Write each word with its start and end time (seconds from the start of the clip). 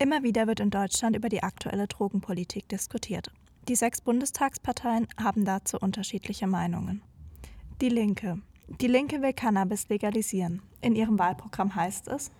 Immer 0.00 0.22
wieder 0.22 0.46
wird 0.46 0.60
in 0.60 0.70
Deutschland 0.70 1.16
über 1.16 1.28
die 1.28 1.42
aktuelle 1.42 1.88
Drogenpolitik 1.88 2.68
diskutiert. 2.68 3.32
Die 3.68 3.74
sechs 3.74 4.00
Bundestagsparteien 4.00 5.08
haben 5.20 5.44
dazu 5.44 5.76
unterschiedliche 5.76 6.46
Meinungen. 6.46 7.02
Die 7.80 7.88
Linke. 7.88 8.38
Die 8.80 8.86
Linke 8.86 9.22
will 9.22 9.32
Cannabis 9.32 9.88
legalisieren. 9.88 10.62
In 10.80 10.94
ihrem 10.94 11.18
Wahlprogramm 11.18 11.74
heißt 11.74 12.06
es, 12.08 12.30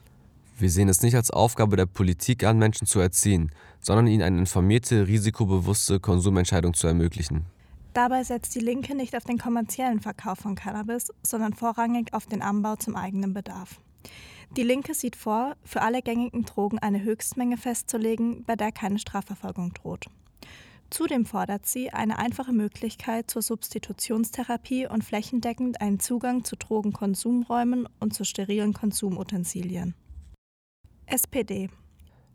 wir 0.57 0.71
sehen 0.71 0.89
es 0.89 1.03
nicht 1.03 1.15
als 1.15 1.31
Aufgabe 1.31 1.77
der 1.77 1.87
Politik 1.87 2.45
an, 2.45 2.59
Menschen 2.59 2.87
zu 2.87 2.99
erziehen, 3.01 3.53
sondern 3.81 4.09
ihnen 4.09 4.23
eine 4.23 4.39
informierte, 4.39 5.07
risikobewusste 5.07 6.01
Konsumentscheidung 6.01 6.75
zu 6.75 6.87
ermöglichen. 6.87 7.47
Dabei 7.93 8.25
setzt 8.25 8.55
die 8.55 8.61
Linke 8.61 8.95
nicht 8.95 9.17
auf 9.17 9.25
den 9.25 9.39
kommerziellen 9.39 10.01
Verkauf 10.01 10.39
von 10.39 10.55
Cannabis, 10.55 11.13
sondern 11.23 11.55
vorrangig 11.55 12.13
auf 12.13 12.27
den 12.27 12.43
Anbau 12.43 12.77
zum 12.77 12.97
eigenen 12.97 13.35
Bedarf. 13.35 13.81
Die 14.57 14.63
Linke 14.63 14.95
sieht 14.95 15.17
vor, 15.17 15.57
für 15.63 15.83
alle 15.83 16.03
gängigen 16.03 16.45
Drogen 16.45 16.79
eine 16.79 17.03
Höchstmenge 17.03 17.57
festzulegen, 17.57 18.45
bei 18.45 18.57
der 18.57 18.73
keine 18.73 18.99
Strafverfolgung 18.99 19.75
droht. 19.75 20.07
Zudem 20.91 21.27
fordert 21.27 21.67
sie 21.67 21.91
eine 21.91 22.19
einfache 22.19 22.53
Möglichkeit 22.53 23.31
zur 23.31 23.43
Substitutionstherapie 23.43 24.87
und 24.87 25.05
flächendeckend 25.05 25.83
einen 25.83 26.01
Zugang 26.01 26.45
zu 26.45 26.57
Drogenkonsumräumen 26.57 27.87
und 28.01 28.15
zu 28.15 28.25
sterilen 28.25 28.73
Konsumutensilien. 28.73 29.95
SPD 31.05 31.69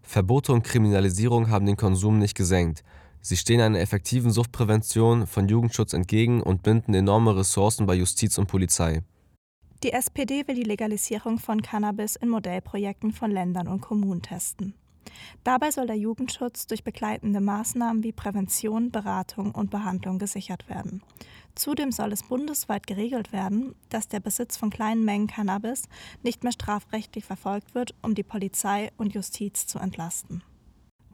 Verbote 0.03 0.51
und 0.51 0.63
Kriminalisierung 0.63 1.49
haben 1.49 1.65
den 1.65 1.77
Konsum 1.77 2.19
nicht 2.19 2.35
gesenkt. 2.35 2.83
Sie 3.21 3.37
stehen 3.37 3.61
einer 3.61 3.79
effektiven 3.79 4.31
Suchtprävention 4.31 5.25
von 5.25 5.47
Jugendschutz 5.47 5.93
entgegen 5.93 6.43
und 6.43 6.61
binden 6.61 6.93
enorme 6.93 7.35
Ressourcen 7.35 7.85
bei 7.85 7.95
Justiz 7.95 8.37
und 8.37 8.47
Polizei. 8.47 9.01
Die 9.83 9.91
SPD 9.91 10.47
will 10.47 10.55
die 10.55 10.63
Legalisierung 10.63 11.39
von 11.39 11.61
Cannabis 11.61 12.15
in 12.15 12.29
Modellprojekten 12.29 13.11
von 13.11 13.29
Ländern 13.29 13.67
und 13.67 13.81
Kommunen 13.81 14.21
testen. 14.21 14.75
Dabei 15.43 15.71
soll 15.71 15.87
der 15.87 15.97
Jugendschutz 15.97 16.67
durch 16.67 16.85
begleitende 16.85 17.41
Maßnahmen 17.41 18.01
wie 18.01 18.13
Prävention, 18.13 18.91
Beratung 18.91 19.51
und 19.51 19.71
Behandlung 19.71 20.19
gesichert 20.19 20.69
werden. 20.69 21.03
Zudem 21.53 21.91
soll 21.91 22.13
es 22.13 22.23
bundesweit 22.23 22.87
geregelt 22.87 23.33
werden, 23.33 23.75
dass 23.89 24.07
der 24.07 24.21
Besitz 24.21 24.55
von 24.55 24.69
kleinen 24.69 25.03
Mengen 25.03 25.27
Cannabis 25.27 25.83
nicht 26.23 26.43
mehr 26.43 26.53
strafrechtlich 26.53 27.25
verfolgt 27.25 27.75
wird, 27.75 27.93
um 28.01 28.15
die 28.15 28.23
Polizei 28.23 28.89
und 28.95 29.13
Justiz 29.13 29.67
zu 29.67 29.79
entlasten. 29.79 30.43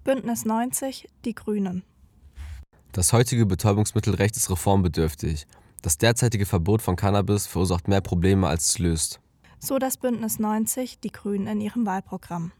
Bündnis 0.03 0.45
90, 0.45 1.07
die 1.25 1.33
Grünen. 1.33 1.83
Das 2.91 3.13
heutige 3.13 3.47
Betäubungsmittelrecht 3.47 4.37
ist 4.37 4.51
reformbedürftig. 4.51 5.47
Das 5.81 5.97
derzeitige 5.97 6.45
Verbot 6.45 6.81
von 6.81 6.95
Cannabis 6.95 7.47
verursacht 7.47 7.87
mehr 7.87 8.01
Probleme, 8.01 8.47
als 8.47 8.69
es 8.69 8.79
löst. 8.79 9.19
So 9.59 9.79
das 9.79 9.97
Bündnis 9.97 10.39
90, 10.39 10.99
die 10.99 11.11
Grünen 11.11 11.47
in 11.47 11.61
ihrem 11.61 11.85
Wahlprogramm. 11.85 12.51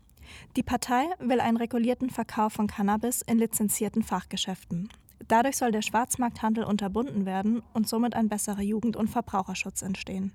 Die 0.56 0.64
Partei 0.64 1.06
will 1.20 1.42
einen 1.42 1.58
regulierten 1.58 2.10
Verkauf 2.10 2.54
von 2.54 2.68
Cannabis 2.68 3.22
in 3.22 3.40
lizenzierten 3.40 4.04
Fachgeschäften. 4.04 4.90
Dadurch 5.28 5.58
soll 5.58 5.72
der 5.72 5.82
Schwarzmarkthandel 5.82 6.64
unterbunden 6.64 7.26
werden 7.26 7.62
und 7.74 7.90
somit 7.90 8.16
ein 8.16 8.30
besserer 8.30 8.62
Jugend- 8.62 8.96
und 8.96 9.10
Verbraucherschutz 9.10 9.82
entstehen. 9.82 10.32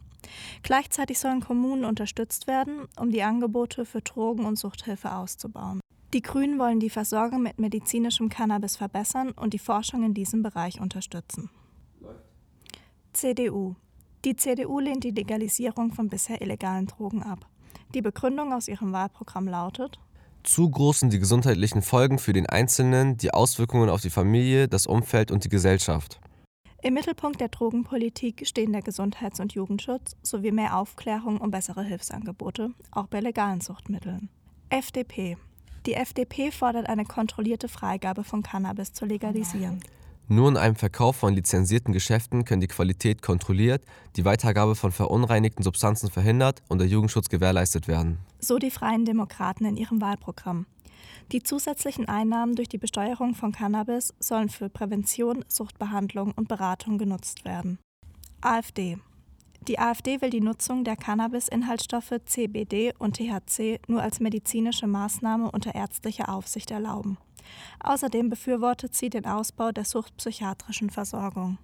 Gleichzeitig 0.63 1.19
sollen 1.19 1.41
Kommunen 1.41 1.85
unterstützt 1.85 2.47
werden, 2.47 2.87
um 2.98 3.11
die 3.11 3.23
Angebote 3.23 3.87
für 3.87 4.01
Drogen- 4.01 4.45
und 4.45 4.59
Suchthilfe 4.59 5.13
auszubauen. 5.13 5.81
Die 6.13 6.23
Grünen 6.23 6.59
wollen 6.59 6.81
die 6.81 6.91
Versorgung 6.91 7.43
mit 7.43 7.59
medizinischem 7.59 8.29
Cannabis 8.29 8.77
verbessern 8.77 9.33
und 9.33 9.53
die 9.53 9.59
Forschung 9.59 10.05
in 10.05 10.15
diesem 10.15 10.43
Bereich 10.43 10.81
unterstützen. 10.81 11.51
CDU. 13.15 13.75
Die 14.25 14.37
CDU 14.37 14.81
lehnt 14.81 15.05
die 15.05 15.11
Legalisierung 15.11 15.93
von 15.93 16.09
bisher 16.09 16.43
illegalen 16.43 16.87
Drogen 16.87 17.23
ab. 17.23 17.47
Die 17.95 18.03
Begründung 18.03 18.53
aus 18.53 18.69
ihrem 18.69 18.93
Wahlprogramm 18.93 19.48
lautet, 19.48 19.98
zu 20.45 20.69
groß 20.69 21.01
sind 21.01 21.12
die 21.15 21.19
gesundheitlichen 21.19 21.81
Folgen 21.81 22.19
für 22.19 22.35
den 22.35 22.47
Einzelnen, 22.47 23.17
die 23.17 23.33
Auswirkungen 23.33 23.89
auf 23.89 24.03
die 24.03 24.11
Familie, 24.11 24.69
das 24.69 24.87
Umfeld 24.87 25.31
und 25.31 25.45
die 25.45 25.48
Gesellschaft. 25.48 26.20
Im 26.83 26.92
Mittelpunkt 26.92 27.41
der 27.41 27.48
Drogenpolitik 27.48 28.47
stehen 28.47 28.73
der 28.73 28.83
Gesundheits- 28.83 29.41
und 29.41 29.55
Jugendschutz 29.55 30.17
sowie 30.23 30.52
mehr 30.52 30.77
Aufklärung 30.77 31.39
und 31.39 31.51
bessere 31.51 31.83
Hilfsangebote, 31.83 32.73
auch 32.91 33.07
bei 33.07 33.20
legalen 33.20 33.63
Suchtmitteln. 33.63 34.29
FDP. 34.69 35.39
Die 35.86 35.95
FDP 35.95 36.51
fordert 36.51 36.91
eine 36.91 37.07
kontrollierte 37.07 37.69
Freigabe 37.69 38.23
von 38.23 38.42
Cannabis 38.42 38.92
zu 38.92 39.07
legalisieren. 39.07 39.81
Nur 40.29 40.48
in 40.48 40.57
einem 40.57 40.77
Verkauf 40.77 41.17
von 41.17 41.35
lizenzierten 41.35 41.92
Geschäften 41.92 42.45
kann 42.45 42.61
die 42.61 42.67
Qualität 42.67 43.20
kontrolliert, 43.20 43.85
die 44.17 44.24
Weitergabe 44.24 44.74
von 44.74 44.90
verunreinigten 44.90 45.62
Substanzen 45.62 46.11
verhindert 46.11 46.62
und 46.68 46.79
der 46.79 46.89
Jugendschutz 46.89 47.29
gewährleistet 47.29 47.89
werden. 47.89 48.18
So 48.39 48.58
die 48.58 48.70
Freien 48.70 49.05
Demokraten 49.05 49.67
in 49.67 49.77
ihrem 49.77 50.01
Wahlprogramm. 50.01 50.67
Die 51.33 51.42
zusätzlichen 51.42 52.08
Einnahmen 52.08 52.55
durch 52.55 52.68
die 52.68 52.79
Besteuerung 52.79 53.34
von 53.34 53.52
Cannabis 53.52 54.14
sollen 54.18 54.48
für 54.48 54.68
Prävention, 54.68 55.45
Suchtbehandlung 55.48 56.33
und 56.33 56.48
Beratung 56.48 56.96
genutzt 56.96 57.45
werden. 57.45 57.79
AfD. 58.40 58.98
Die 59.68 59.79
AfD 59.79 60.20
will 60.20 60.29
die 60.29 60.42
Nutzung 60.42 60.84
der 60.84 60.96
Cannabis-Inhaltsstoffe 60.96 62.20
CBD 62.27 62.92
und 62.98 63.17
THC 63.17 63.80
nur 63.89 64.02
als 64.02 64.20
medizinische 64.20 64.86
Maßnahme 64.86 65.51
unter 65.51 65.74
ärztlicher 65.74 66.29
Aufsicht 66.29 66.70
erlauben. 66.70 67.17
Außerdem 67.81 68.31
befürwortet 68.31 68.95
sie 68.95 69.11
den 69.11 69.27
Ausbau 69.27 69.73
der 69.73 69.85
suchtpsychiatrischen 69.85 70.91
Versorgung. 70.91 71.59